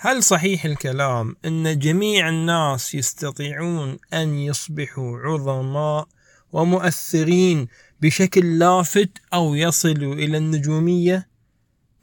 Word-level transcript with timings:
هل 0.00 0.22
صحيح 0.22 0.64
الكلام 0.64 1.36
أن 1.44 1.78
جميع 1.78 2.28
الناس 2.28 2.94
يستطيعون 2.94 3.96
أن 4.12 4.34
يصبحوا 4.34 5.18
عظماء 5.18 6.08
ومؤثرين 6.52 7.68
بشكل 8.00 8.58
لافت 8.58 9.10
أو 9.34 9.54
يصلوا 9.54 10.14
إلى 10.14 10.38
النجومية؟ 10.38 11.28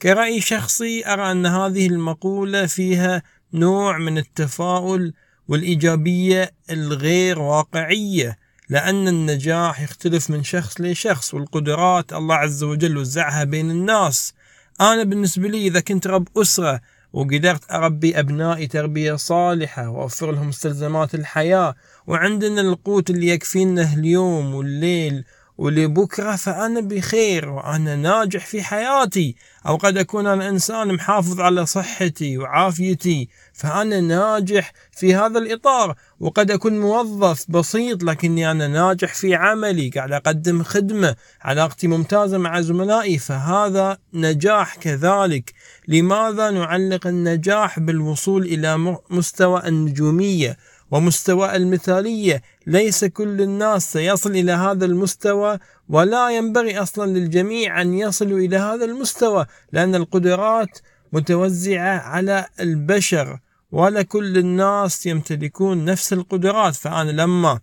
كرأي 0.02 0.42
شخصي 0.42 1.06
أرى 1.06 1.32
أن 1.32 1.46
هذه 1.46 1.88
المقولة 1.88 2.66
فيها 2.66 3.24
نوع 3.54 3.98
من 3.98 4.18
التفاؤل 4.18 5.14
والإيجابية 5.48 6.52
الغير 6.70 7.40
واقعية 7.40 8.38
لأن 8.70 9.08
النجاح 9.08 9.82
يختلف 9.82 10.30
من 10.30 10.44
شخص 10.44 10.82
لشخص 10.82 11.34
والقدرات 11.34 12.14
الله 12.14 12.36
عز 12.36 12.64
وجل 12.64 12.98
وزعها 12.98 13.44
بين 13.44 13.72
الناس 13.72 14.34
أنا 14.82 15.04
بالنسبة 15.04 15.48
لي 15.48 15.68
إذا 15.68 15.80
كنت 15.80 16.08
رب 16.08 16.28
أسرة 16.38 16.82
وقدرت 17.16 17.72
أربي 17.72 18.20
أبنائي 18.20 18.68
تربية 18.68 19.16
صالحة 19.16 19.90
وأوفر 19.90 20.32
لهم 20.32 20.48
مستلزمات 20.48 21.16
الحياة. 21.16 21.76
وعندنا 22.08 22.62
القوت 22.62 23.10
اللي 23.10 23.28
يكفينا 23.28 23.94
اليوم 23.94 24.56
والليل 24.56 25.26
ولبكرة 25.58 26.36
فأنا 26.36 26.80
بخير 26.80 27.50
وأنا 27.50 27.96
ناجح 27.96 28.46
في 28.46 28.64
حياتي 28.64 29.36
أو 29.68 29.76
قد 29.76 29.98
أكون 29.98 30.28
أنا 30.28 30.50
إنسان 30.50 30.94
محافظ 30.94 31.40
على 31.40 31.66
صحتي 31.66 32.38
وعافيتي 32.38 33.30
فأنا 33.54 34.02
ناجح 34.02 34.74
في 34.92 35.16
هذا 35.16 35.40
الإطار 35.40 35.96
وقد 36.20 36.52
أكون 36.52 36.80
موظف 36.80 37.46
بسيط 37.50 38.04
لكني 38.04 38.52
أنا 38.52 38.68
ناجح 38.68 39.14
في 39.14 39.36
عملي 39.36 39.90
قاعد 39.90 40.12
أقدم 40.12 40.64
خدمة 40.64 41.16
علاقتي 41.42 41.88
ممتازة 41.88 42.38
مع 42.38 42.62
زملائي 42.62 43.18
فهذا 43.18 43.98
نجاح 44.14 44.76
كذلك. 44.76 45.54
لماذا 45.88 46.52
نعلق 46.52 47.08
النجاح 47.08 47.80
بالوصول 47.80 48.44
إلى 48.44 48.98
مستوى 49.10 49.68
النجومية؟ 49.68 50.58
ومستوى 50.96 51.56
المثالية 51.56 52.42
ليس 52.68 53.06
كل 53.06 53.42
الناس 53.42 53.94
سيصل 53.94 54.32
إلى 54.32 54.52
هذا 54.52 54.86
المستوى 54.86 55.60
ولا 55.90 56.30
ينبغي 56.30 56.78
أصلا 56.80 57.12
للجميع 57.12 57.82
أن 57.82 57.94
يصلوا 57.94 58.40
إلى 58.40 58.58
هذا 58.58 58.86
المستوى 58.86 59.46
لأن 59.72 59.96
القدرات 59.96 60.80
متوزعة 61.14 61.98
على 62.00 62.46
البشر 62.60 63.40
ولا 63.72 64.02
كل 64.02 64.38
الناس 64.38 65.06
يمتلكون 65.06 65.86
نفس 65.86 66.14
القدرات. 66.14 66.76
فأنا 66.76 67.12
لما 67.12 67.60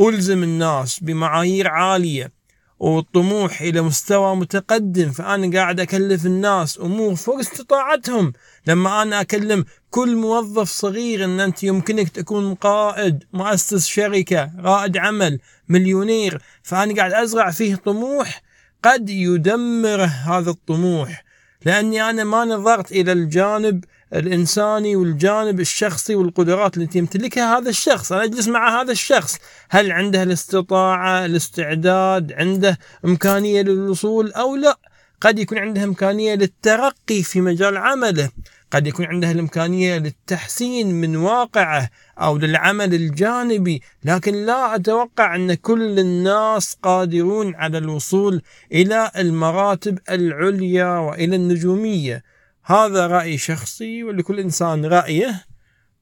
ألزم 0.00 0.42
الناس 0.42 1.00
بمعايير 1.00 1.68
عالية 1.68 2.32
والطموح 2.78 3.60
إلى 3.60 3.82
مستوى 3.82 4.36
متقدم 4.36 5.10
فأنا 5.10 5.58
قاعد 5.58 5.80
أكلف 5.80 6.26
الناس 6.26 6.78
أمور 6.78 7.14
فوق 7.14 7.38
استطاعتهم. 7.38 8.32
لما 8.66 9.02
أنا 9.02 9.20
أكلم 9.20 9.64
كل 9.90 10.16
موظف 10.16 10.68
صغير 10.68 11.24
أن 11.24 11.40
أنت 11.40 11.62
يمكنك 11.62 12.08
تكون 12.08 12.54
قائد 12.54 13.24
مؤسس 13.32 13.86
شركة 13.86 14.50
رائد 14.58 14.96
عمل 14.96 15.38
مليونير 15.68 16.42
فأنا 16.62 16.94
قاعد 16.94 17.12
أزرع 17.12 17.50
فيه 17.50 17.74
طموح 17.74 18.42
قد 18.84 19.10
يدمر 19.10 20.04
هذا 20.04 20.50
الطموح. 20.50 21.27
لأني 21.64 22.10
أنا 22.10 22.24
ما 22.24 22.44
نظرت 22.44 22.92
إلى 22.92 23.12
الجانب 23.12 23.84
الإنساني 24.14 24.96
والجانب 24.96 25.60
الشخصي 25.60 26.14
والقدرات 26.14 26.76
التي 26.76 26.98
يمتلكها 26.98 27.58
هذا 27.58 27.70
الشخص. 27.70 28.12
أنا 28.12 28.24
أجلس 28.24 28.48
مع 28.48 28.80
هذا 28.80 28.92
الشخص. 28.92 29.38
هل 29.70 29.92
عنده 29.92 30.22
الاستطاعة 30.22 31.24
الاستعداد 31.24 32.32
عنده 32.32 32.78
إمكانية 33.04 33.62
للوصول 33.62 34.32
أو 34.32 34.56
لا؟ 34.56 34.78
قد 35.20 35.38
يكون 35.38 35.58
عنده 35.58 35.84
إمكانية 35.84 36.34
للترقي 36.34 37.22
في 37.22 37.40
مجال 37.40 37.76
عمله. 37.76 38.30
قد 38.70 38.86
يكون 38.86 39.06
عنده 39.06 39.30
الإمكانية 39.30 39.98
للتحسين 39.98 40.94
من 40.94 41.16
واقعه 41.16 41.90
أو 42.18 42.38
للعمل 42.38 42.94
الجانبي 42.94 43.82
لكن 44.04 44.34
لا 44.34 44.74
أتوقع 44.74 45.36
أن 45.36 45.54
كل 45.54 45.98
الناس 45.98 46.76
قادرون 46.82 47.54
على 47.54 47.78
الوصول 47.78 48.42
إلى 48.72 49.10
المراتب 49.16 49.98
العليا 50.10 50.98
وإلى 50.98 51.36
النجومية. 51.36 52.22
هذا 52.64 53.06
رأي 53.06 53.38
شخصي 53.38 54.04
ولكل 54.04 54.40
إنسان 54.40 54.84
رأيه. 54.84 55.44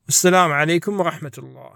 السلام 0.08 0.52
عليكم 0.52 1.00
ورحمة 1.00 1.32
الله. 1.38 1.70